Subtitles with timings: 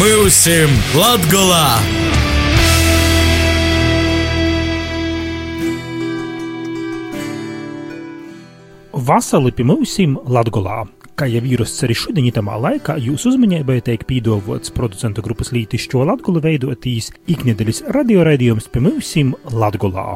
[0.00, 1.76] Mūsim Latgolā!
[8.96, 10.78] Vasarī pie mums Latvijā.
[11.20, 16.40] Kā jau īrasts arī šodien, tamā laikā, jūsu uzmanībai tiek pīdāvots producentu grupas Lītišķo Latviju
[16.48, 19.12] veidotīs iknedēļas radioraidījums pie mums
[19.52, 20.06] Latvijā.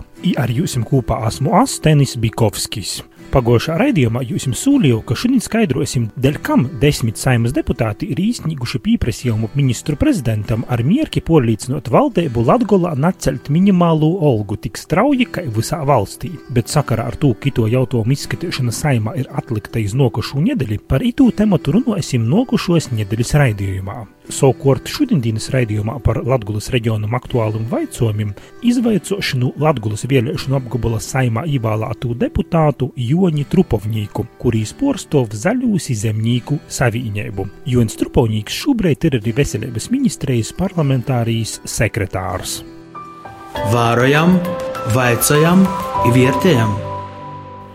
[0.40, 3.02] Ar jums kopā esmu Astenis Bikovskis.
[3.34, 9.48] Pagājušā raidījumā jūs sūlīju, ka šodien skaidrosim, dēļ kam desmit saimas deputāti ir īstenīguši pieprasījumu
[9.58, 16.30] ministru prezidentam ar mierki porlīdzinot valdību Latgolā nacelt minimālo algu tik strauji, kā visā valstī.
[16.54, 21.02] Bet sakarā ar to, ka to jautājumu izskatīšana saimā ir atlikta iz nokušu nedēļu, par
[21.02, 23.98] itu tematu runāsim nokušos nedēļas raidījumā.
[24.32, 28.30] Savukārt šodienas raidījumā par Latvijas reģionu aktuāliem jautājumiem
[28.64, 37.48] izvaicošanu Latvijas vēlēšanu apgabala saimā ievēlētu deputātu Joni Trupovnīku, kurīs porstov zaļūsi zemnieku savīņēbu.
[37.66, 42.62] Jonis Trupovnīks šobrīd ir arī veselības ministrijas parlamentārijas sekretārs.
[43.70, 44.38] Vārojam,
[44.96, 45.68] vaicājam,
[46.16, 46.93] vērtējam!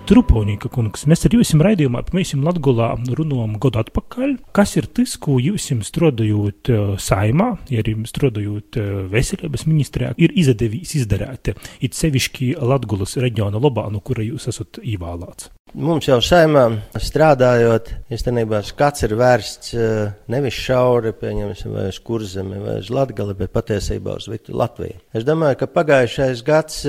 [0.09, 4.31] Truponīka kungs, mēs ar jums raidījumā, jums Latgulā runājam gadu atpakaļ.
[4.57, 10.33] Kas ir tas, ko jūs strādājot uh, saimā, ja arī strādājot uh, veselības ministrijā, ir
[10.33, 11.53] izdevīs izdarīt?
[11.77, 15.51] It sevišķi Latgulas reģiona labā, no kura jūs esat ievēlēts.
[15.77, 16.65] Mums jau saimā
[16.97, 23.37] strādājot, īstenībā skats ir vērsts uh, nevis šauri, pieņemsim, vai uz kurzemi, vai uz latgali,
[23.37, 25.03] bet patiesībā uz Latviju.
[25.13, 26.87] Es domāju, ka pagājušais gads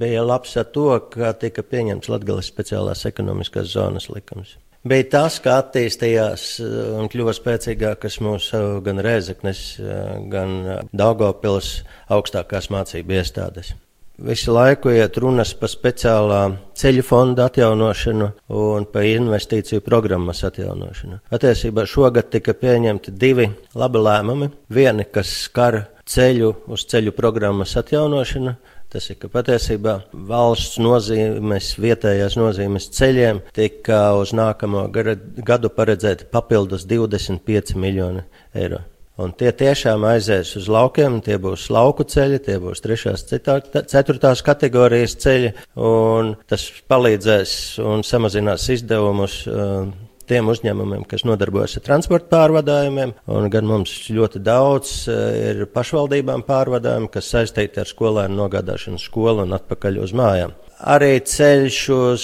[0.00, 4.56] bija labs ar to, ka tika pieņemts Latvijas speciālās ekonomiskās zonas likums.
[4.88, 10.02] Bija tas, ka attīstījās uh, un kļuva spēcīgākas mūsu gan Rēzeknes, uh,
[10.32, 10.58] gan
[10.90, 11.76] Daugopils
[12.10, 13.76] augstākās mācību iestādes.
[14.22, 16.40] Visu laiku iet runas par speciālā
[16.78, 21.22] ceļu fonda atjaunošanu un par investīciju programmas atjaunošanu.
[21.32, 24.50] Patiesībā šogad tika pieņemti divi labi lēmumi.
[24.68, 28.54] Vieni, kas skar ceļu uz ceļu programmas atjaunošanu,
[28.92, 29.94] Tas ir, ka patiesībā
[30.28, 38.82] valsts nozīmes, vietējās nozīmes ceļiem tika uz nākamo gadu paredzēti papildus 25 miljoni eiro.
[39.22, 45.16] Un tie tiešām aizies uz laukiem, tie būs lauku ceļi, tie būs trešās, ceturtās kategorijas
[45.24, 47.52] ceļi, un tas palīdzēs
[47.84, 49.42] un samazinās izdevumus.
[49.48, 49.92] Uh,
[50.30, 55.22] tiem uzņēmumiem, kas nodarbojas ar transporta pārvadājumiem, un gan mums ļoti daudz eh,
[55.52, 60.54] ir pašvaldībām pārvadājumi, kas saistīti ar skolēnu nogādāšanu skolu un atpakaļ uz mājām.
[60.92, 62.22] Arī ceļš uz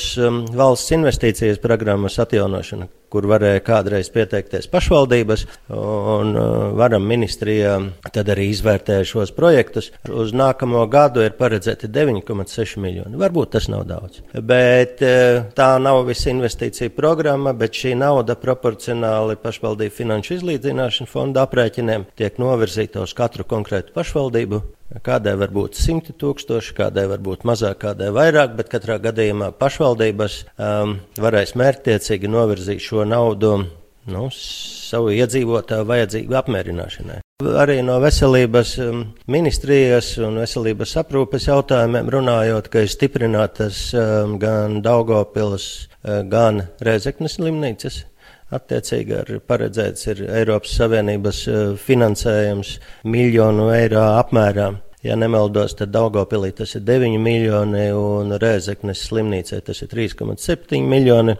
[0.59, 6.47] valsts investīcijas programmas atjaunošanu, kur varēja kādreiz pieteikties pašvaldības, un uh,
[6.79, 7.75] varam ministrijā
[8.13, 9.91] tad arī izvērtēja šos projektus.
[10.09, 13.19] Uz nākamo gadu ir paredzēti 9,6 miljoni.
[13.21, 19.39] Varbūt tas nav daudz, bet uh, tā nav visa investīcija programma, bet šī nauda proporcionāli
[19.43, 26.15] pašvaldību finanšu izlīdzināšanu fonda aprēķiniem tiek novirzīta uz katru konkrētu pašvaldību Kādai var būt simti
[26.17, 32.81] tūkstoši, kādai var būt mazāk, kādai vairāk, bet katrā gadījumā pašvaldības um, varēs mērķtiecīgi novirzīt
[32.81, 33.53] šo naudu
[34.09, 37.21] nu, savu iedzīvotāju vajadzību apmierināšanai.
[37.61, 44.81] Arī no veselības um, ministrijas un veselības aprūpes jautājumiem runājot, ka ir stiprinātas um, gan
[44.83, 45.69] Daugopils,
[46.01, 48.07] uh, gan Rezeknes slimnīcas.
[48.49, 54.71] Attiecīgi ir paredzēts ir Eiropas Savienības eh, finansējums miljonu eiro apmērā.
[55.05, 61.37] Ja nemaldos, tad Daugopilī tas ir 9 miljoni un Rēzeknes slimnīcē tas ir 3,7 miljoni,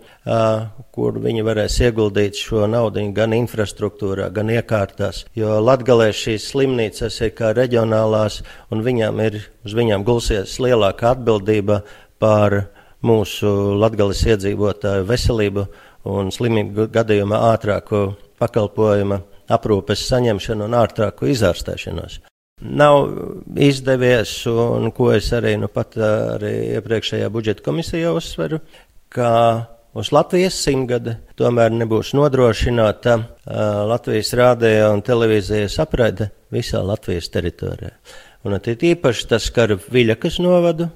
[0.95, 5.25] kur viņi varēs ieguldīt šo naudu gan infrastruktūrā, gan iekārtās.
[5.35, 11.83] Jo Latgalē šīs slimnīcas ir kā reģionālās un viņām ir, uz viņām gulsies lielāka atbildība
[12.23, 12.61] par
[13.03, 15.67] mūsu latgales iedzīvotāju veselību
[16.07, 18.05] un slimību gadījumā ātrāku
[18.39, 22.21] pakalpojuma aprūpes saņemšanu un ātrāku izārstēšanos.
[22.59, 23.05] Nav
[23.63, 28.59] izdevies, un ko es arī nu pat arī iepriekšējā budžeta komisijā uzsveru,
[29.15, 29.31] ka
[29.99, 33.29] uz Latvijas simtgade tomēr nebūs nodrošināta uh,
[33.89, 37.95] Latvijas rādījuma un televīzijas apraide visā Latvijas teritorijā.
[38.47, 40.89] Un īpaši tas skar Viļakas novadu,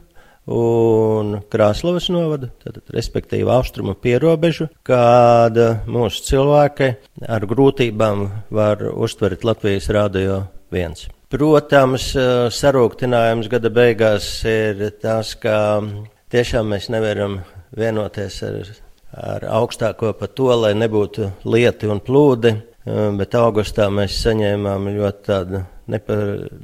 [0.47, 6.93] un Krāslavas novada, tad, respektīvi austrumu pierobežu, kad mūsu cilvēki
[7.29, 10.43] ar grūtībām var uztvert Latvijas rādio
[10.73, 11.07] viens.
[11.33, 12.11] Protams,
[12.53, 15.81] sarūktinājums gada beigās ir tas, ka
[16.33, 17.39] tiešām mēs nevaram
[17.73, 18.69] vienoties ar,
[19.17, 22.53] ar augstāko par to, lai nebūtu lieti un plūdi,
[22.85, 25.63] bet augustā mēs saņēmām ļoti tādu
[25.93, 26.19] nepa,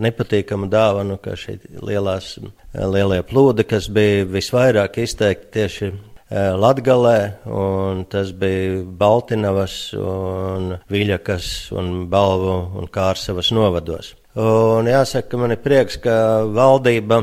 [0.08, 2.36] nepatīkamu dāvanu, kā šī lielās,
[2.74, 5.90] lielie plūdi, kas bija visvairāk izteikti tieši
[6.28, 14.12] Latgalē, un tas bija Baltinovas un Viļakas un Balvu un Kārsavas novados.
[14.38, 17.22] Un jāsaka, ka man ir prieks, ka valdība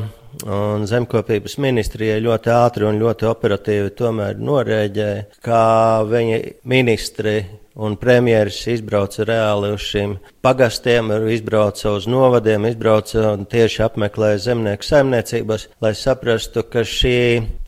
[0.50, 5.62] un zemkopības ministrijai ļoti ātri un ļoti operatīvi tomēr norēģēja, kā
[6.10, 6.42] viņa
[6.74, 7.38] ministri
[7.76, 14.88] un premjeras izbrauca reāli uz šīm pagastiem, izbrauca uz novadiem, izbrauca un tieši apmeklēja zemnieku
[14.88, 17.18] saimniecības, lai saprastu, ka šī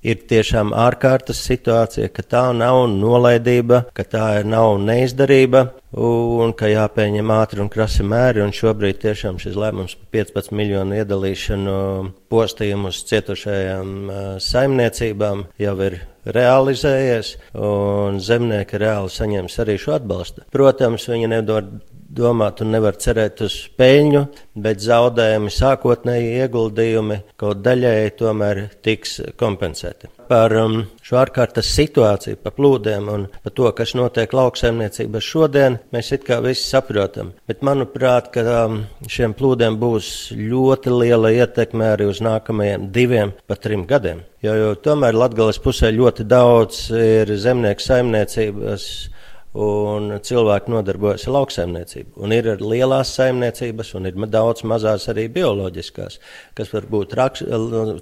[0.07, 5.67] ir tiešām ārkārtas situācija, ka tā nav nolaidība, ka tā nav neizdarība
[5.97, 8.43] un ka jāpieņem ātri un krasi mēri.
[8.45, 11.77] Un šobrīd tiešām šis lēmums par 15 miljonu iedalīšanu
[12.31, 13.95] postījumu uz cietušajām
[14.43, 15.99] saimniecībām jau ir
[16.35, 17.35] realizējies,
[17.67, 20.47] un zemnieki reāli saņems arī šo atbalstu.
[20.53, 21.71] Protams, viņi nedod
[22.17, 24.23] domāt un nevar cerēt uz peļņu,
[24.63, 30.11] bet zaudējumi, sākotnēji ieguldījumi kaut daļēji tomēr tiks kompensēti.
[30.27, 36.11] Par um, šo ārkārtas situāciju, par plūdiem un par to, kas notiek lauksaimniecībā šodien, mēs
[36.17, 37.31] it kā visi saprotam.
[37.47, 43.63] Bet manuprāt, ka um, šiem plūdiem būs ļoti liela ietekme arī uz nākamajiem diviem, pat
[43.63, 44.25] trim gadiem.
[44.43, 48.89] Jo, jo tomēr Latgales pusē ļoti daudz ir zemnieku saimniecības
[49.57, 52.13] un cilvēki nodarbojas ar lauksaimniecību.
[52.21, 56.19] Un ir lielās saimniecības, un ir daudz mazās arī bioloģiskās,
[56.57, 57.43] kas varbūt raks,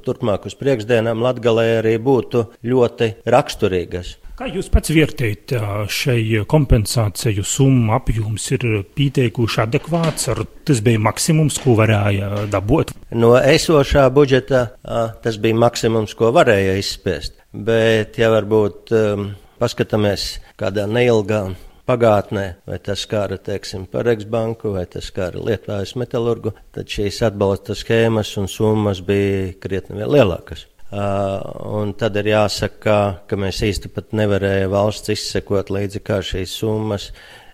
[0.06, 4.18] turpmāk uz priekšdienām Latgalē arī būtu ļoti raksturīgas.
[4.36, 5.54] Kā jūs pats vērtējat
[5.96, 8.66] šai kompensāciju summu apjoms ir
[8.98, 12.92] pieteikuši adekvāts, ar tas bija maksimums, ko varēja dabūt?
[13.16, 14.66] No esošā budžeta
[15.24, 17.40] tas bija maksimums, ko varēja izspiest.
[17.56, 19.30] Bet, ja varbūt um,
[19.62, 21.46] paskatāmies kādā neilgā
[21.86, 27.76] pagātnē, vai tas skāra, teiksim, Pareks banku, vai tas skāra Lietuvājas metalurgu, tad šīs atbalsta
[27.78, 30.66] schēmas un summas bija krietni lielākas.
[30.96, 31.42] Uh,
[31.82, 32.98] un tad ir jāsaka,
[33.28, 37.10] ka mēs īsti pat nevarējām valsts izsekot līdzi, kā šīs summas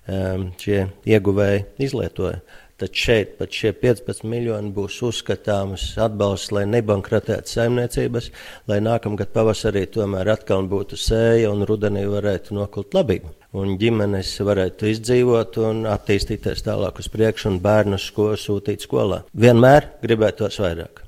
[0.05, 2.41] um, šie ieguvēji izlietoja.
[2.81, 8.31] Tad šeit pat šie 15 miljoni būs uzskatāms atbalsts, lai nebankrotētu saimniecības,
[8.71, 13.35] lai nākamgad pavasarī tomēr atkal būtu sēja un rudenī varētu nokult labību.
[13.61, 19.21] Un ģimenes varētu izdzīvot un attīstīties tālāk uz priekšu un bērnus sko sūtīt skolā.
[19.45, 21.05] Vienmēr gribētos vairāk.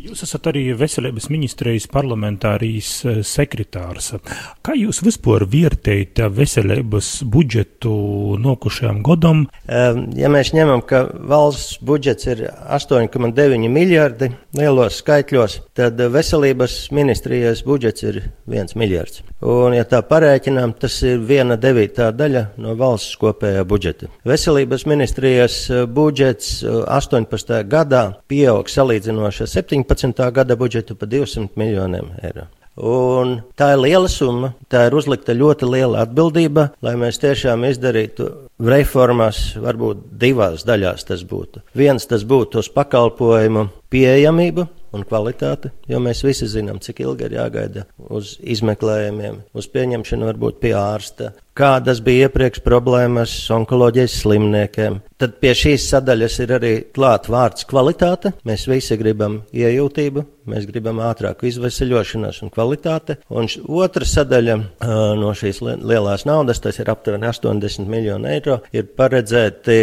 [0.00, 4.14] Jūs esat arī veselības ministrijas parlamentārijas eh, sekretārs.
[4.64, 7.92] Kā jūs vispār vērtējat veselības budžetu
[8.40, 9.44] nokušajam gadam?
[10.16, 18.06] Ja mēs ņemam, ka valsts budžets ir 8,9 miljardi lielos skaitļos, tad veselības ministrijas budžets
[18.06, 19.20] ir 1 miljards.
[19.40, 24.10] Un, ja tā parēķinām, tas ir viena devītā daļa no valsts kopējā budžeta.
[24.28, 27.54] Veselības ministrijas eh, budžets 18.
[27.60, 29.89] Eh, gadā pieaug salīdzinoši ar 17.
[29.90, 30.32] 17.
[30.32, 32.46] gada budžetu par 200 miljoniem eiro.
[32.80, 38.28] Un tā ir liela summa, tā ir uzlikta ļoti liela atbildība, lai mēs tiešām izdarītu
[38.70, 41.64] reformas, varbūt divās daļās tas būtu.
[41.76, 47.36] Viens tas būtu uz pakalpojumu pieejamību, un kvalitāte, jo mēs visi zinām, cik ilgi ir
[47.38, 55.00] jāgaida uz izmeklējumiem, uz pieņemšanu varbūt pie ārsta, kādas bija iepriekš problēmas onkoloģijas slimniekiem.
[55.20, 58.32] Tad pie šīs sadaļas ir arī klāt vārds kvalitāte.
[58.48, 63.18] Mēs visi gribam iejūtību, mēs gribam ātrāku izveseļošanos un kvalitāte.
[63.28, 63.50] Un
[63.82, 64.56] otra sadaļa
[65.20, 69.80] no šīs lielās naudas, tas ir aptuveni 80 miljoni eiro, ir paredzēti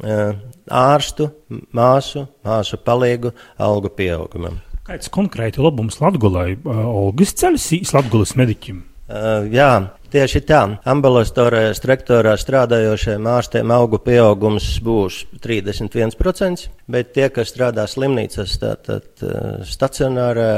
[0.00, 1.28] ārstu,
[1.76, 4.60] māsu, māsu palīgu algu pieaugumam.
[4.86, 8.82] Kāds konkrēti labums Latgulai, Olgas ceļas Latgulas mediķim?
[9.12, 9.68] Uh, jā,
[10.12, 10.60] tieši tā.
[10.88, 19.24] Ambulatorajā strektorā strādājošiem ārstiem augu pieaugums būs 31%, bet tie, kas strādā slimnīcas, tātad
[19.68, 20.50] stacionārā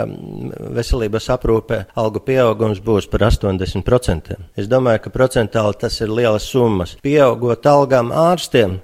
[0.74, 4.34] veselības aprūpē, algu pieaugums būs par 80%.
[4.58, 6.96] Es domāju, ka procentāli tas ir lielas summas.
[7.04, 8.80] Pieaugot algām ārstiem,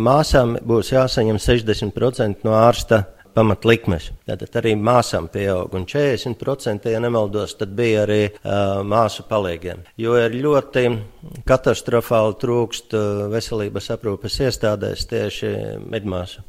[0.00, 3.04] māsām būs jāsaņem 60% no ārsta
[3.34, 4.10] pamatlikmes.
[4.28, 9.84] Tātad arī māsām pieaug, un 40%, ja nemaldos, tad bija arī uh, māsu palīgiem.
[10.00, 10.86] Jo ir ļoti
[11.48, 15.54] katastrofāli trūkst uh, veselības aprūpes iestādēs tieši
[15.90, 16.44] medmāsu.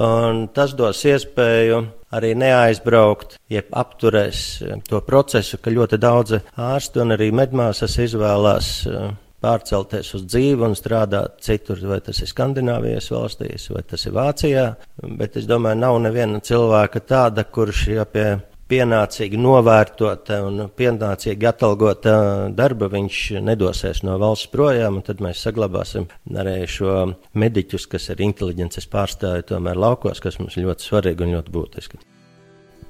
[0.00, 1.80] Un tas dos iespēju
[2.14, 4.44] arī neaizbraukt, jeb apturēs
[4.86, 9.10] to procesu, ka ļoti daudzi ārsti un arī medmāsas izvēlās uh,
[9.44, 14.66] pārcelties uz dzīvi un strādāt citur, vai tas ir Skandināvijas valstīs, vai tas ir Vācijā.
[15.20, 18.28] Bet es domāju, nav neviena cilvēka tāda, kurš ja pie
[18.70, 22.14] pienācīgi novērtota un pienācīgi atalgota
[22.54, 27.00] darba, viņš nedosies no valsts projām, tad mēs saglabāsim arī šo
[27.34, 32.02] mediķus, kas ir inteliģences pārstāvi tomēr laukos, kas mums ļoti svarīgi un ļoti būtiski.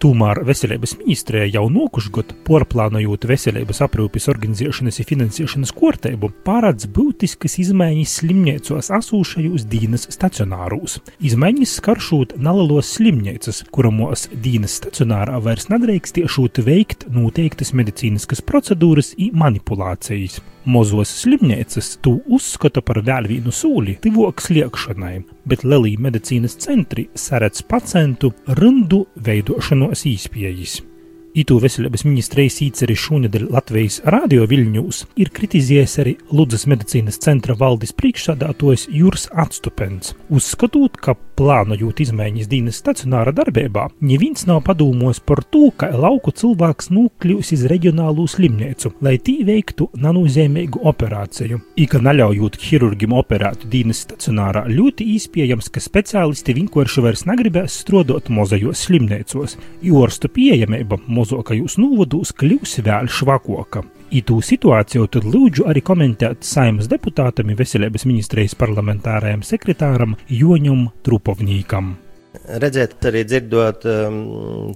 [0.00, 8.14] Tomēr veselības ministrē jau nokušgot, porplānojot veselības aprūpes organizēšanas un finansēšanas kārtību, pārādz būtiskas izmaiņas
[8.22, 10.96] slimnīcos asūšajos dīnas stacionārūs.
[11.20, 20.40] Izmaiņas skaršot nalalos slimnīcas, kuramos dīnas stacionārā vairs nedrīkstiešot veikt noteiktas medicīniskas procedūras un manipulācijas.
[20.64, 25.14] Mozos slimnīcas to uzskata par vēl vienu sūli tuvāk sliekšanai,
[25.48, 30.80] bet Lelī medicīnas centri saredz pacientu rindu veidošanos īspējas.
[31.30, 37.94] Itu veselības ministrijas īceri šonadēļ Latvijas radio viļņūs ir kritizējis arī Ludzas medicīnas centra valdes
[37.94, 45.70] priekšsādātojs Jūras Atstupens, uzskatot, ka plānojot izmaiņas dienas stacionāra darbībā, neviens nav padomājis par to,
[45.80, 51.62] ka lauku cilvēks nokļūs iz reģionālu slimnīcu, lai tī veiktu nanozīmīgu operāciju.
[51.80, 58.84] Ika neļaujot ķirurgim operēt dienas stacionārā, ļoti iespējams, ka speciālisti vienkārši vairs negribēs strādāt mozajos
[58.88, 59.56] slimnīcos,
[59.86, 63.86] jo ārstu pieejamība mozokajos novados kļūs vēl švakoka.
[64.10, 71.92] Itū situāciju tad lūdzu arī komentēt saimas deputātam veselības ministrijas parlamentārajam sekretāram Joņam Trupovnīkam.
[72.30, 74.18] Redzēt, arī dzirdot um,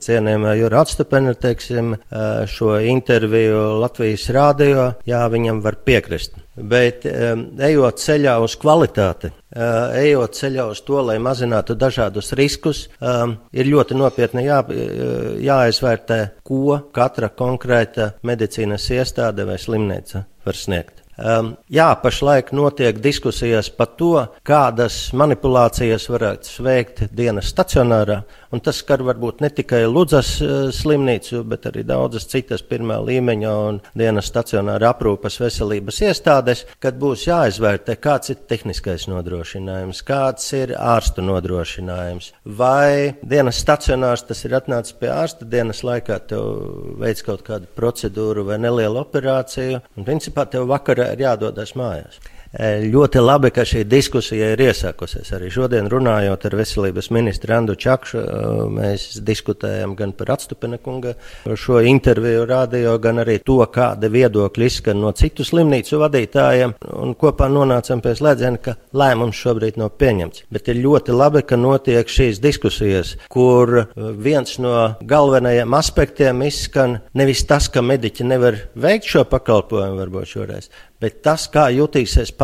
[0.02, 6.34] cienījumā Jura Atstupena, teiksim, uh, šo interviju Latvijas rādio, jā, viņam var piekrist.
[6.54, 12.88] Bet um, ejot ceļā uz kvalitāti, uh, ejot ceļā uz to, lai mazinātu dažādus riskus,
[12.98, 20.58] um, ir ļoti nopietni jā, uh, jāizvērtē, ko katra konkrēta medicīnas iestāde vai slimnīca var
[20.58, 21.03] sniegt.
[21.14, 28.16] Um, jā, pašlaik notiek diskusijas par to, kādas manipulācijas varētu veikt dienas stacionārā,
[28.50, 33.52] un tas skar varbūt ne tikai Ludzas uh, slimnīcu, bet arī daudzas citas pirmā līmeņa
[33.68, 40.74] un dienas stacionāra aprūpas veselības iestādes, kad būs jāizvērtē, kāds ir tehniskais nodrošinājums, kāds ir
[40.74, 47.46] ārstu nodrošinājums, vai dienas stacionārs tas ir atnācis pie ārsta dienas laikā, tev veids kaut
[47.46, 52.20] kādu procedūru vai nelielu operāciju, un principā tev vakarā ir jādodas mājās.
[52.54, 55.32] E, ļoti labi, ka šī diskusija ir iesākusies.
[55.34, 58.44] Arī šodien runājot ar veselības ministru Andu Čakšu, e,
[58.76, 61.16] mēs diskutējam gan par atstupena kunga
[61.50, 67.50] šo interviju rādio, gan arī to, kāda viedokļa izskan no citu slimnīcu vadītājiem, un kopā
[67.50, 70.46] nonācam pie slēdziena, ka lēmums šobrīd nav pieņemts.
[70.54, 77.42] Bet ir ļoti labi, ka notiek šīs diskusijas, kur viens no galvenajiem aspektiem izskan nevis
[77.50, 80.70] tas, ka mediķi nevar veikt šo pakalpojumu varbūt šoreiz,
[81.02, 82.43] bet tas, kā jutīsies pacients,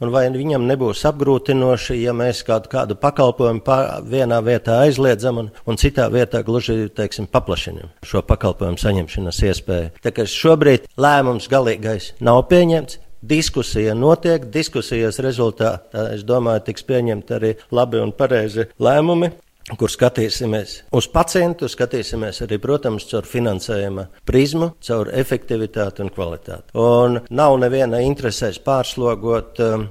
[0.00, 3.78] un vai viņam nebūs apgrūtinoši, ja mēs kādu, kādu pakalpojumu
[4.08, 9.92] vienā vietā aizliedzam un, un citā vietā gluži, teiksim, paplašinam šo pakalpojumu saņemšanas iespēju.
[10.04, 13.04] Tā kā šobrīd lēmums galīgais nav pieņemts.
[13.18, 19.32] Diskusija notiek, diskusijas rezultātā, es domāju, tiks pieņemti arī labi un pareizi lēmumi
[19.76, 26.72] kur skatīsimies uz pacientu, skatīsimies arī, protams, caur finansējuma prizmu, caur efektivitāti un kvalitāti.
[26.78, 29.86] Un nav neviena interesēs pārslogot, um,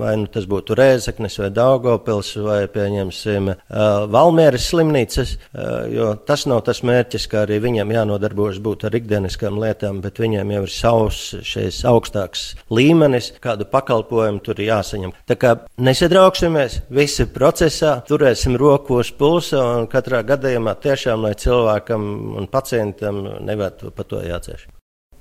[0.00, 6.46] vai nu tas būtu Rēzeknes vai Daugopils vai, pieņemsim, uh, Valmieras slimnīcas, uh, jo tas
[6.50, 10.74] nav tas mērķis, kā arī viņam jānodarbojas būt ar ikdieniskām lietām, bet viņiem jau ir
[10.74, 15.14] savs šīs augstāks līmenis, kādu pakalpojumu tur jāsaņem.
[15.28, 22.06] Tā kā nesadrauksimies, visi procesā, turēsim roku uz pulsa katrā gadījumā tiešām, lai cilvēkam
[22.38, 24.68] un pacientam nebūtu par to jācieš.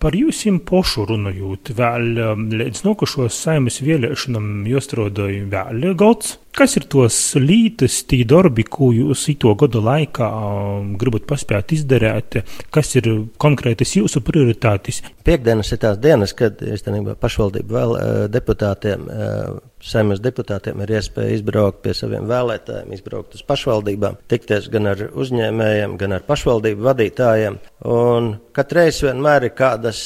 [0.02, 6.40] Par jūsim pošu runājot, vēl um, līdz nokušos saimas vēlēšanām iestrādāja vēl gads.
[6.52, 12.42] Kas ir tos lītas, tī darbi, ko jūs ito gada laikā um, gribat paspēt izdarīt?
[12.76, 13.08] Kas ir
[13.40, 15.00] konkrētas jūsu prioritātes?
[15.24, 21.38] Piektdienas ir tās dienas, kad īstenībā pašvaldību vēl uh, deputātiem, uh, saimas deputātiem ir iespēja
[21.38, 27.62] izbraukt pie saviem vēlētājiem, izbraukt uz pašvaldībām, tikties gan ar uzņēmējiem, gan ar pašvaldību vadītājiem.
[27.96, 30.04] Un katreiz vienmēr ir kādas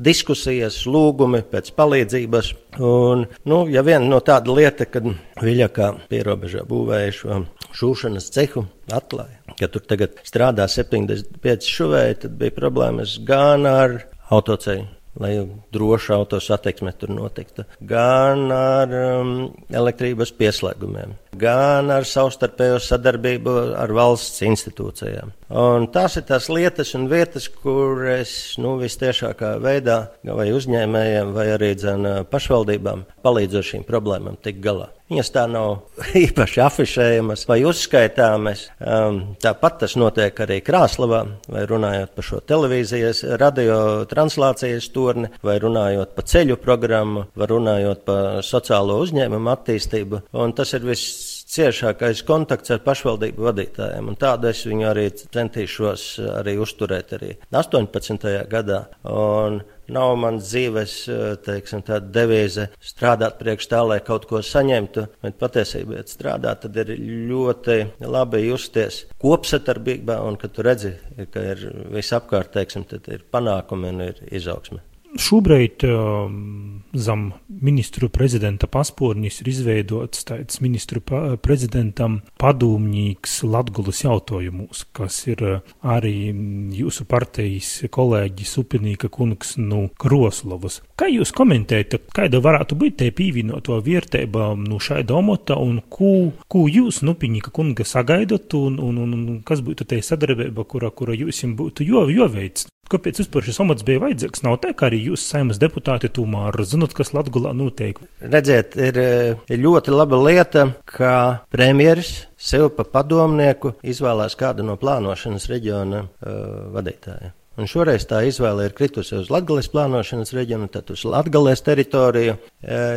[0.00, 2.52] diskusijas, lūgumi pēc palīdzības.
[2.80, 5.08] Un, nu, ja viena no tāda lieta, kad
[5.40, 7.42] Viļakā pierobežā būvēja šo
[7.76, 14.00] šūšanas cehu, atklāja, ka tur tagad strādā 75 šuvēji, tad bija problēmas gan ar
[14.34, 14.88] autoceļu
[15.20, 15.32] lai
[15.72, 19.32] droša autosatiksme tur notiktu, gan ar um,
[19.74, 25.34] elektrības pieslēgumiem, gan ar savstarpējo sadarbību ar valsts institūcijām.
[25.50, 31.48] Un tās ir tās lietas un vietas, kur es nu, visciešākā veidā vai uzņēmējiem, vai
[31.56, 34.92] arī dzen, pašvaldībām palīdzu ar šīm problēmām tikt galā.
[35.10, 35.70] Viņas tā nav
[36.24, 38.68] īpaši afišējamas vai uzskaitāmas.
[38.78, 43.80] Um, tāpat tas notiek arī Krāslavā, vai runājot par šo televīzijas, radio
[44.10, 50.24] translācijas turni, vai runājot par ceļu programmu, vai runājot par sociālo uzņēmumu attīstību.
[50.38, 54.08] Un tas ir viss visciešākais kontakts ar pašvaldību vadītājiem.
[54.12, 56.04] Un tādu es viņu arī centīšos
[56.38, 58.28] arī uzturēt arī 18.
[58.50, 58.84] gadā.
[59.02, 60.94] Un nav mans dzīves
[61.42, 61.82] teiksim,
[62.14, 66.94] devīze strādāt priekš tā, lai kaut ko saņemtu, bet patiesībā, ja strādā, tad ir
[67.30, 70.94] ļoti labi justies kopsatarbībā un ka tu redzi,
[71.34, 74.84] ka ir visapkārt, teiksim, tad ir panākumi un ir izaugsme.
[75.18, 84.84] Šobrīd um, zem ministru prezidenta paspornis ir izveidots tāds ministru pa prezidentam padomnīgs Latgulas jautājumos,
[84.94, 86.30] kas ir uh, arī
[86.78, 90.80] jūsu partijas kolēģis Upinīka kungs no nu, Kroslovas.
[91.00, 96.66] Kā jūs komentējat, kāda varētu būt te pīvinoto vērtība nu, šai domota un ko, ko
[96.68, 101.40] jūs Upinīka kunga sagaidat un, un, un, un kas būtu te sadarbība, kura, kura jums
[101.56, 102.68] būtu jo, jo veids?
[102.92, 104.44] Kāpēc vispār šis amats bija vajadzīgs?
[104.44, 107.96] Nav tā, ka arī jūs, saimas deputāti, tomēr zinat, kas Latgulā notiek.
[108.20, 109.00] Redziet, ir,
[109.48, 111.16] ir ļoti laba lieta, ka
[111.54, 116.40] premjeras sev pa padomnieku izvēlās kādu no plānošanas reģiona uh,
[116.76, 117.39] vadītājiem.
[117.60, 122.38] Un šoreiz tā izvēle ir kritusi uz Latvijas plānošanas reģionu, tad uz Latvijas teritoriju,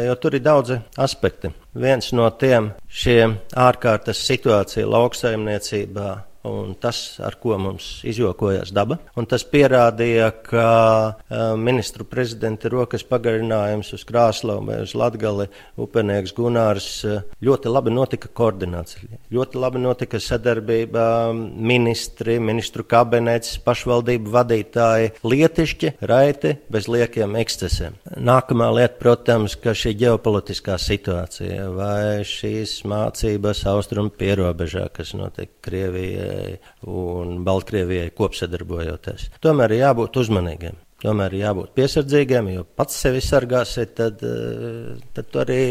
[0.08, 1.51] jo tur ir daudzi aspekti.
[1.75, 3.25] Viens no tiem- šie
[3.60, 6.08] ārkārtas situācija lauksaimniecībā,
[6.47, 8.97] un tas, ar ko mums izjokojās daba.
[9.19, 10.67] Un tas pierādīja, ka
[11.15, 15.47] uh, ministru prezidenta rokas pagarinājums uz Krāslavu uz Latgali,
[15.79, 19.21] upenieks Gunārs, uh, ļoti labi notika koordinācija.
[19.33, 27.95] Ļoti labi notika sadarbība ministri, ministru kabinets, pašvaldību vadītāji, lietišķi, raiti, bez liekiem ekscesiem.
[28.19, 36.32] Nākamā lieta, protams, ka šī ģeopolitiskā situācija vai šīs mācības austrumu pierobežā, kas notiek Krievijai,
[36.33, 39.29] Krievijai un Baltkrievijai kopsadarbojoties.
[39.43, 40.77] Tomēr jābūt uzmanīgiem.
[41.03, 45.63] Tomēr jābūt piesardzīgiem, jo pats sevi sargāsi, tad, eh, tad tu arī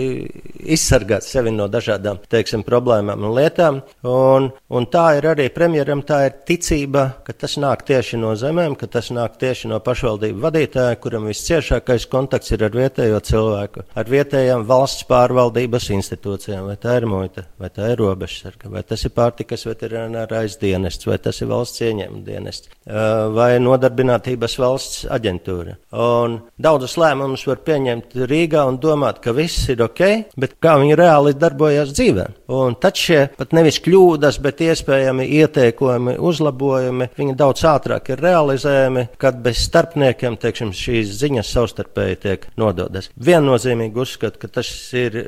[0.75, 3.79] izsargāt sevi no dažādām teiksim, problēmām un lietām.
[4.05, 8.77] Un, un tā ir arī premjeram, tā ir ticība, ka tas nāk tieši no zemēm,
[8.77, 14.13] ka tas nāk tieši no pašvaldību vadītāja, kuram visciešākais kontakts ir ar vietējo cilvēku, ar
[14.13, 19.17] vietējām valsts pārvaldības institūcijām, vai tā ir muita, vai tā ir robežsarga, vai tas ir
[19.17, 23.01] pārtikas veterinārais dienests, vai tas ir valsts ieņēmuma dienests, eh,
[23.33, 25.79] vai nodarbinātības valsts aģentūra aģentūra.
[26.03, 30.03] Un daudzus lēmumus var pieņemt Rīgā un domāt, ka viss ir ok,
[30.41, 32.27] bet kā viņi reāli darbojas dzīvē.
[32.53, 39.07] Un tad šie pat nevis kļūdas, bet iespējami ieteikumi, uzlabojumi, viņi daudz ātrāk ir realizējami,
[39.21, 43.11] kad bez starpniekiem, teiksim, šīs ziņas savstarpēji tiek nododas.
[43.17, 45.19] Viennozīmīgi uzskatu, ka tas ir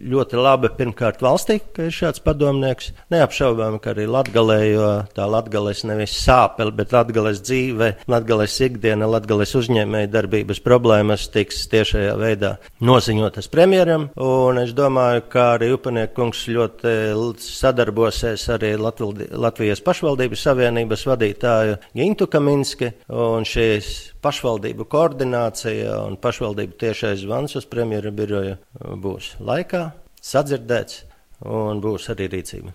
[0.00, 2.92] ļoti labi pirmkārt valstī, ka ir šāds padomnieks.
[3.12, 9.43] Neapšaubām, ka arī latgalē, jo tā latgales nevis sāpeli, bet latgales dzīve, latgales ikdiena, latgales
[9.44, 14.06] Latvijas uzņēmēja darbības problēmas tiks tiešajā veidā noziņotas premjeram.
[14.16, 16.94] Un es domāju, ka arī Upanieku kungs ļoti
[17.44, 23.90] sadarbosies arī Latvijas pašvaldības savienības vadītāju Gintu Kaminski un šīs
[24.24, 28.56] pašvaldību koordinācija un pašvaldību tiešais zvans uz premjera biroju
[28.96, 29.90] būs laikā,
[30.24, 31.04] sadzirdēts
[31.44, 32.72] un būs arī rīcība.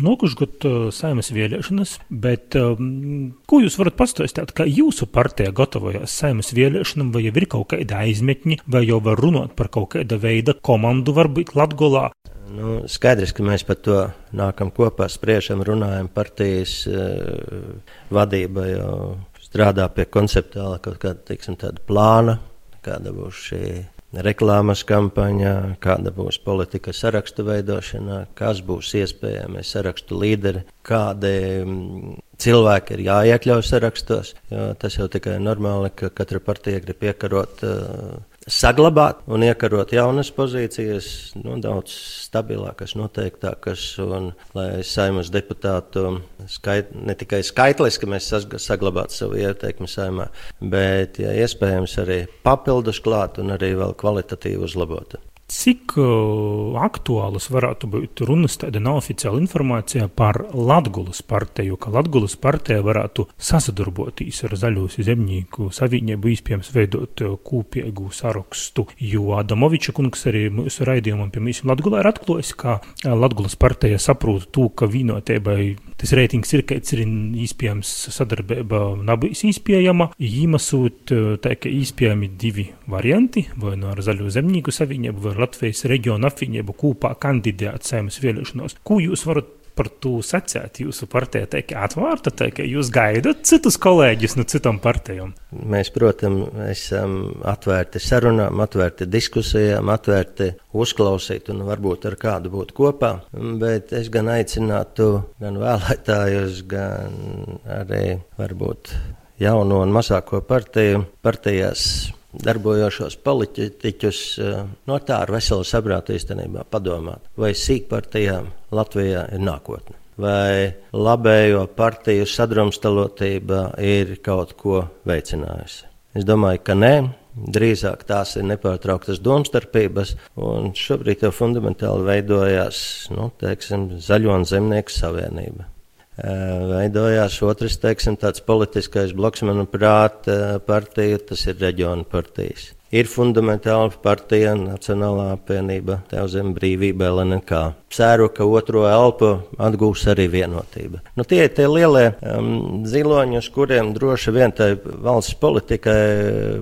[0.00, 6.52] Nokušgot uh, saimas vēlēšanas, bet um, ko jūs varat pastāstīt, kā jūsu partija gatavojas saimas
[6.56, 10.56] vēlēšanām, vai jau ir kaut kāda aizmetņi, vai jau var runāt par kaut kāda veida
[10.64, 12.08] komandu varbūt Latgolā?
[12.52, 13.98] Nu, skaidrs, ka mēs par to
[14.36, 16.08] nākam kopā, spriežam, runājam.
[16.12, 17.76] Partijas uh,
[18.12, 18.96] vadība jau
[19.44, 22.38] strādā pie konceptuāla kaut kāda, teiksim, tāda plāna,
[22.84, 23.64] kāda būs šī
[24.12, 31.32] reklāmas kampaņā, kāda būs politika sarakstu veidošanā, kas būs iespējami sarakstu līderi, kādi
[31.64, 34.34] mm, cilvēki ir jāiekļauj sarakstos.
[34.50, 41.06] Tas jau tikai normāli, ka katra partija grib piekarot uh, saglabāt un iekarot jaunas pozīcijas,
[41.38, 41.94] nu, daudz
[42.26, 46.18] stabilākas, noteiktākas, un lai saimnes deputātu
[46.50, 48.30] skait, ne tikai skaitliski mēs
[48.62, 50.28] saglabātu savu ieteikumu saimā,
[50.60, 55.22] bet, ja iespējams, arī papildus klāt un arī vēl kvalitatīvi uzlabotu.
[55.52, 62.80] Cik uh, aktuālas varētu būt runas tāda neoficiāla informācija par Latgulas partiju, ka Latgulas partija
[62.84, 70.88] varētu sasadarboties ar Zaļos zemnieku savienību, iespējams, veidot kūpiegu sarakstu, jo Adamoviča kungs arī mūsu
[70.88, 76.50] raidījumam pie mums Latgulā ir atklājis, ka Latgulas partija saprot to, ka vienotībai tas reitings
[76.56, 77.04] ir, ka ir
[77.44, 81.12] iespējams sadarbība nebūs iespējama, īmasūt
[81.44, 86.30] tā, ka iespējami divi varianti, vai no nu ar Zaļo zemnieku savienību, vai Latvijas reģiona
[86.32, 88.78] apvienību kopā kandidēt saimas vēlēšanos.
[88.86, 90.82] Ko jūs varat par to sacīt?
[90.84, 95.32] Jūsu partija tiek atvērta, ka jūs gaidat citus kolēģus no citām partijām?
[95.52, 97.16] Mēs, protams, esam
[97.48, 103.14] atvērti sarunām, atvērti diskusijām, atvērti uzklausīt un varbūt ar kādu būt kopā.
[103.62, 105.10] Bet es gan aicinātu
[105.42, 108.94] gan vēlētājus, gan arī varbūt
[109.42, 117.24] jauno un mazāko partiju partijās darbojošos politiķus eh, no tā ar veselu saprātu īstenībā padomāt,
[117.36, 119.98] vai sīkpartijām Latvijā ir nākotne.
[120.22, 125.88] Vai labējo partiju sadrumstalotība ir kaut ko veicinājusi?
[126.20, 126.92] Es domāju, ka nē,
[127.32, 132.82] drīzāk tās ir nepārtrauktas domstarpības, un šobrīd jau fundamentāli veidojās
[133.16, 135.72] nu, teiksim, Zaļo un Zemnieku savienība
[136.18, 140.28] veidojās otrs, teiksim, tāds politiskais bloks, manuprāt,
[140.66, 142.72] partija, tas ir reģiona partijas.
[142.92, 147.60] Ir fundamentāla partija, Nacionālā apvienība, Tēvzem brīvība, LNK.
[147.92, 151.00] Ceru, ka otro elpu atgūs arī vienotība.
[151.16, 156.02] Nu, tie ir tie lielie um, ziloņi, uz kuriem droši vien tai valsts politikai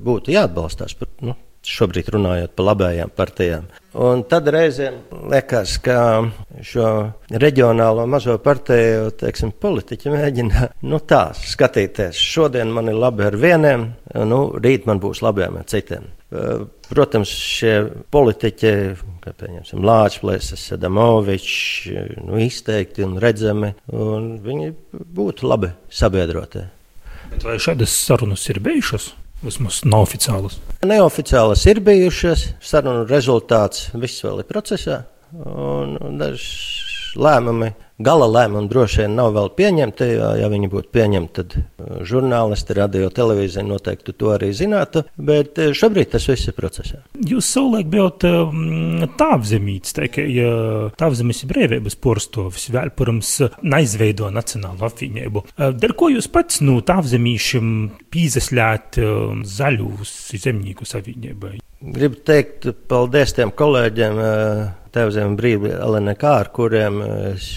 [0.07, 0.95] būtu jāatbalstās.
[1.01, 1.35] Par, nu,
[1.67, 3.67] šobrīd runājot par labējām partijām.
[4.01, 5.01] Un tad reizēm
[5.33, 5.97] liekas, ka
[6.63, 6.87] šo
[7.43, 12.21] reģionālo mazo partiju teiksim, politiķi mēģina nu, tā skatīties.
[12.21, 13.91] Šodien man ir labi ar vieniem,
[14.31, 16.07] nu, rīt man būs labi ar citiem.
[16.91, 17.75] Protams, šie
[18.15, 18.71] politiķi,
[19.25, 21.91] kā piemēram Lāčplēsis, Sadamovičs,
[22.23, 24.71] nu, izteikti un redzami, un viņi
[25.19, 26.69] būtu labi sabiedrotie.
[27.31, 29.11] Bet vai šādas sarunas ir bijušas?
[29.41, 30.59] Vismaz neoficiālas.
[30.85, 34.99] Neoficiālas ir bijušas, sarunu rezultāts viss vēl ir procesā.
[35.33, 37.71] Un, dažs lēmumi,
[38.05, 40.09] gala lēmumi droši vien nav vēl pieņemti.
[40.41, 45.05] Ja, viņi būtu pieņemti, tad uh, žurnālisti, radio, televīzija noteikti to arī zinātu.
[45.17, 47.03] Bet uh, šobrīd tas viss ir procesā.
[47.31, 50.53] Jūs savulaik bijat um, tāvzemīts, ja
[51.01, 55.47] tāvzemes brīvības porstovis vēl pirms neizveido Nacionālo apvienību.
[55.57, 57.73] Uh, Dar ko jūs pats no nu, tāvzemīšiem
[58.13, 61.59] pīzeslēt um, zaļus zemnieku savienībai?
[61.81, 64.19] Gribu teikt paldies tiem kolēģiem,
[64.95, 67.01] Tēvzem brīvībai, LNK, ar kuriem
[67.33, 67.49] es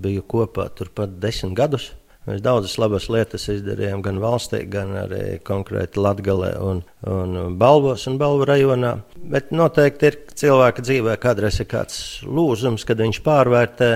[0.00, 1.90] biju kopā turpat desmit gadus.
[2.28, 8.18] Mēs daudzas labas lietas izdarījām gan valstī, gan arī konkrēti Latvijā, un, un Balvos un
[8.20, 8.92] Balvu rajonā.
[9.32, 13.90] Bet noteikti ir cilvēka dzīvē kādreiz ir kāds lūzums, kad viņš pārvērtē,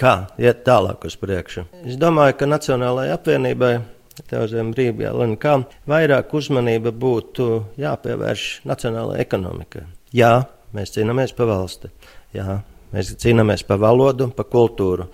[0.00, 1.66] kā iet tālāk uz priekšu.
[1.86, 3.72] Es domāju, ka Nacionālajai apvienībai
[4.28, 5.56] Tev brīvībā, un kā
[5.88, 7.46] vairāk uzmanība būtu
[7.80, 9.84] jāpievērš nacionālajai ekonomikai.
[10.16, 10.32] Jā,
[10.76, 11.90] mēs cīnāmies par valsti,
[12.36, 12.60] jā,
[12.94, 15.08] mēs cīnāmies par valodu, par kultūru,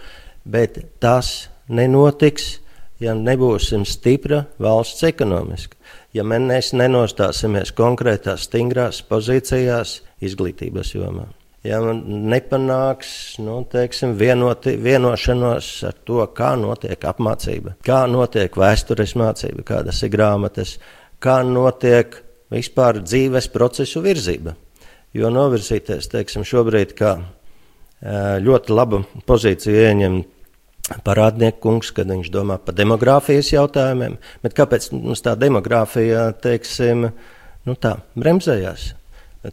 [0.44, 2.57] bet tas nenotiks,
[3.02, 5.76] ja nebūsim stipra valsts ekonomiski.
[6.16, 11.26] Ja mēs nenostāsimies konkrētās, stingrās pozīcijās izglītības jomā.
[11.66, 13.11] Ja nepanāks
[13.42, 20.12] nu, teiksim, vienoti, vienošanos ar to, kā notiek apmācība, kā notiek vēstures mācība, kādas ir
[20.14, 20.76] grāmatas,
[21.18, 22.20] kā notiek
[22.55, 24.55] vispār dzīves procesu virzība.
[25.14, 27.16] Jo novirzīties, teiksim, šobrīd kā
[28.42, 30.18] ļoti labu pozīciju ieņem
[31.06, 34.18] parādnieku kungs, kad viņš domā par demogrāfijas jautājumiem.
[34.42, 37.08] Bet kāpēc mums tā demogrāfija, teiksim,
[37.66, 38.92] nu tā, bremzējās?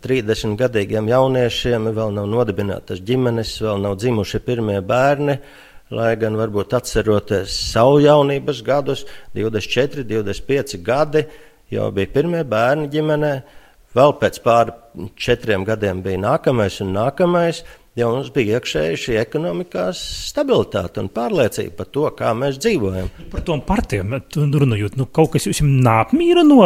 [0.04, 5.38] 30 gadīgiem jauniešiem vēl nav nodibinātas ģimenes, vēl nav dzimuši pirmie bērni.
[5.94, 9.04] Lai gan varbūt atceroties savu jaunības gadus,
[9.36, 11.22] 24, 25 gadi,
[11.70, 13.34] jau bija pirmie bērni ģimenē,
[13.98, 17.64] vēl pēc pāris četriem gadiem bija nākamais un nākamais
[17.98, 23.10] ja mums bija iekšēji šī ekonomikās stabilitāte un pārliecība par to, kā mēs dzīvojam.
[23.32, 26.62] Par tom partijām runājot, nu, kaut kas jums nāpmīra no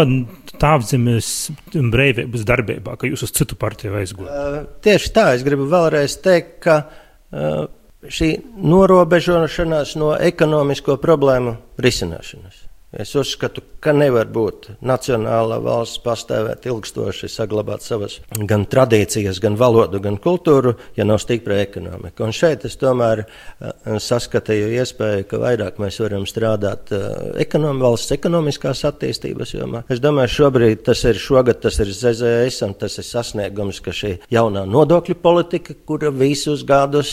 [0.58, 1.32] tāvzemes
[1.74, 4.32] brīvības darbībā, ka jūs uz citu partiju aizgājat?
[4.32, 7.68] Uh, tieši tā, es gribu vēlreiz teikt, ka uh,
[8.08, 8.32] šī
[8.64, 12.67] norobežošanās no ekonomisko problēmu risināšanas.
[12.96, 18.14] Es uzskatu, ka nevar būt nacionāla valsts pastāvēt ilgstoši, saglabāt savas
[18.48, 22.24] gan tradīcijas, gan valodu, gan kultūru, ja nav stipra ekonomika.
[22.24, 27.10] Un šeit es tomēr uh, saskatīju iespēju, ka vairāk mēs varam strādāt uh,
[27.44, 29.84] ekonom, valsts ekonomiskās attīstības jomā.
[29.92, 34.14] Es domāju, šobrīd tas ir šogad, tas ir ZZS un tas ir sasniegums, ka šī
[34.32, 37.12] jaunā nodokļu politika, kura visus gadus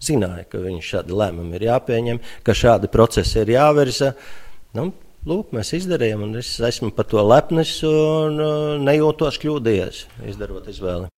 [0.00, 4.14] zināja, ka viņi šādi lēmumi ir jāpieņem, ka šādi procesi ir jāvirza.
[4.80, 4.88] Nu,
[5.28, 11.10] Lūk, mēs izdarījām, un es esmu par to lepnis un uh, nejūtos kļūdījies, izdarot izvēli.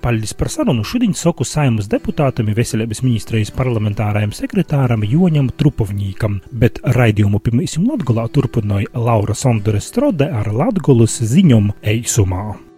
[0.00, 0.82] Paldies par sarunu.
[0.82, 8.90] Šodien saku saimas deputātam, veselības ministrijas parlamentārajam sekretāram Joņam Trupovņīkam, bet raidījumu pirmīsim Latgolā turpināja
[8.96, 12.69] Laura Sondere Strode ar Latgolas ziņom eisumā.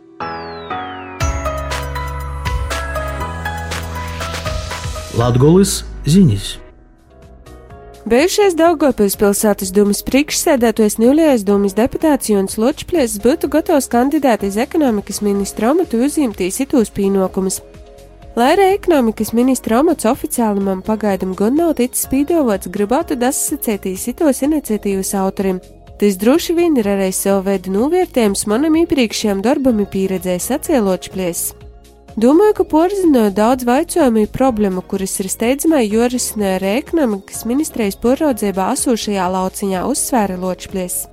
[5.13, 6.45] Latgolis ziņas.
[8.09, 15.21] Bijušais Daugopils pilsētas domas priekšsēdētājs Nulējais domas deputāts Jons Ločplēs būtu gatavs kandidēt uz ekonomikas
[15.21, 17.61] ministra amatu uzņemtīs itūs pienākumus.
[18.41, 24.41] Lai arī ekonomikas ministra amats oficiāli man pagaidam gan nav ticis pīdovots, gribētu dasacētīs itos
[24.49, 25.61] iniciatīvas autorim.
[26.01, 31.51] Tas droši vien ir arī savu veidu novērtējums manam iepriekšējam darbam pieredzēja sacēločplēs.
[32.13, 39.29] Domāju, ka porzināja daudz vaicojumu problēmu, kuras ir steidzamai jorisināja arī ekonomikas ministrijas poraudzībā esošajā
[39.33, 41.07] lauciņā uzsvēra Ločplies.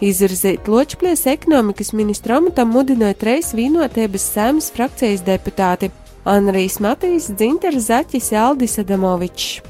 [0.00, 5.90] Izvirzīt Ločplies ekonomikas ministra amatam mudināja treis vienotības sēmas frakcijas deputāti
[6.24, 9.60] Anrijs Matīs, Dzinters Zaķis, Aldis Adamovičs.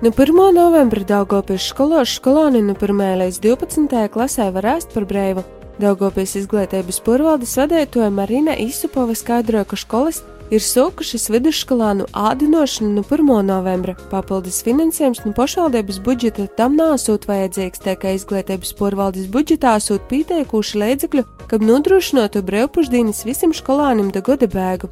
[0.00, 0.32] No 1.
[0.56, 3.04] novembra Daugopils skolos skolāni no 1.
[3.20, 4.00] līdz 12.
[4.16, 5.44] klasē var ēst par brīvu
[5.76, 13.42] Daugopils izglītības porvaldes vadētoja Marina Isupova skaidroja, ka skolas ir sūkušas vidusskolānu ādinošanu no 1.
[13.44, 13.92] novembra.
[14.08, 20.80] Papildus finansējums no pašvaldības budžeta tam nāsūt vajadzīgs, tā kā izglītības porvaldes budžetā sūt pieteikuši
[20.80, 24.88] līdzekļu, kam nodrošinātu brīvpušdienas visam skolānim da gada bēgu.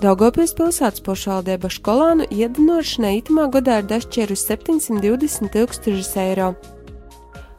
[0.00, 6.54] Daugopils pilsētas pašvaldība skolānu iedinošanai itamā gadā ir dašķērusi 720 tūkstošus eiro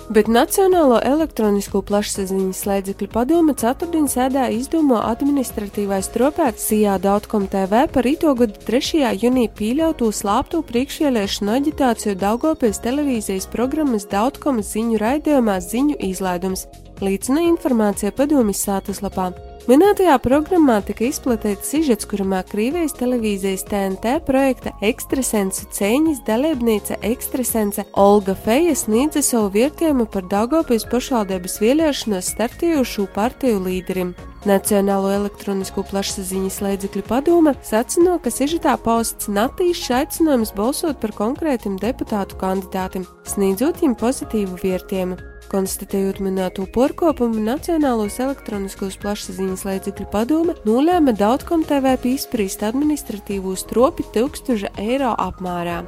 [0.10, 8.34] bet Nacionālo elektronisko plašsaziņas līdzekļu padome ceturtdien sēdā izdomā administratīvais tropēts Sijā.com TV par ito
[8.38, 9.02] gada 3.
[9.24, 16.68] jūnija pieļautu slāptu priekšvēlēšanu aģitāciju Daugopils televīzijas programmas Dautkom ziņu raidījumā ziņu izlaidums.
[17.02, 19.32] Līdzina informācija padomjas sātaslapā.
[19.66, 28.36] Minētajā programmā tika izplatīts sižets, kurā Krievijas televīzijas TNT projekta ekstrasensu cēņas dalībniece ekstrasence Olga
[28.38, 34.14] Feja sniedza savu vērtējumu par Daugopijas pašvaldības vēlēšanos startījušu partiju līderim.
[34.46, 42.38] Nacionālo elektronisko plašsaziņas līdzekļu padome sacino, ka sižetā pausts natīšs aicinājums balsot par konkrētim deputātu
[42.38, 45.26] kandidātim, sniedzot viņam pozitīvu vērtējumu.
[45.52, 54.74] Konstatējot minēto porkopumu, Nacionālos elektroniskos plašsaziņas līdzekļu padome nolēma Dautkom TV izprīst administratīvo stropi 1000
[54.82, 55.84] eiro apmērā.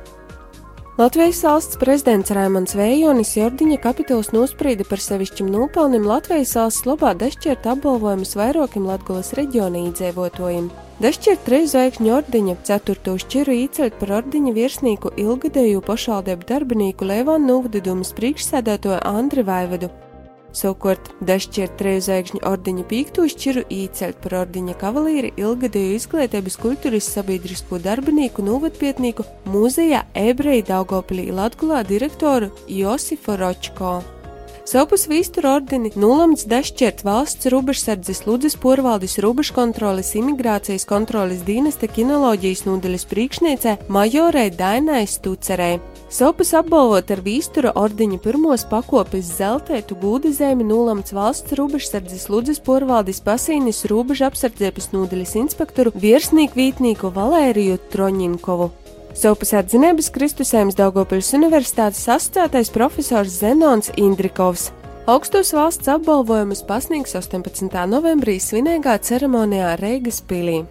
[0.97, 7.67] Latvijas valsts prezidents Raimons Vējonis Jordiņa kapituls nosprīda par sevišķim nopelnim Latvijas valsts labā dešķirt
[7.69, 10.71] apbalvojumus vairākiem Latgulas reģiona iedzīvotājiem.
[11.05, 18.17] Dešķirt trīs zvaigžņu ordiņa, ceturto šķiru īceļt par ordiņa virsnīku ilgadēju pašvaldību darbinieku Levānu novadījumus
[18.17, 19.93] priekšsēdētoju Andri Vaivedu.
[20.57, 28.45] Savukārt dešķirt trejzvaigžņu ordeņa pīkto šķiru īceļt par ordeņa kavalīri ilgadēju izglītības kultūras sabiedrisko darbinieku
[28.47, 33.99] novadpietnieku mūzejā ebreju Daugopilī Latgulā direktoru Josifu Ročko.
[34.67, 43.07] Savpus vīsturu ordeni nulemts dešķirt valsts robežsardzes Ludzes porvaldis robežkontroles imigrācijas kontroles dienesta kinoloģijas nodaļas
[43.13, 45.77] priekšniecē majorei Dainai Stucerei.
[46.07, 53.19] Savpus apbalvot ar vīstura ordeņa pirmos pakopes zeltētu gūda zemi nulemts valsts robežsardzes Ludzes porvaldis
[53.25, 58.69] pasīnis robeža apsardzības nodaļas inspektoru virsnieku vītnieku Valēriju Troņinkovu.
[59.19, 64.69] Savpus atzinības Kristusēmas Daugopils Universitātes asociētais profesors Zenons Indrikovs.
[65.11, 67.67] Augstos valsts apbalvojumus pasniegs 18.
[67.91, 70.61] novembrī svinīgā ceremonijā Reigas pilī.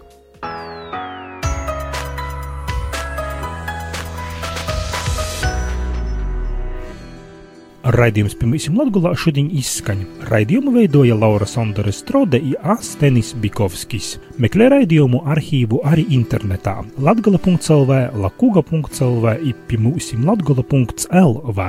[7.87, 10.27] Raidījums pirmīsim Latgulā šodien izskaņa.
[10.27, 14.17] Raidījumu veidoja Laura Sondere Strode un Astenis Bikovskis.
[14.43, 21.69] Meklē raidījumu arhīvu arī internetā latgala.lv, lakuga.lv un pirmīsim latgala.lv.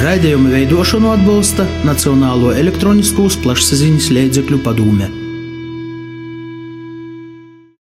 [0.00, 5.25] Raidījumu veidošanu atbalsta Nacionālo elektroniskos plašsaziņas līdzekļu padome.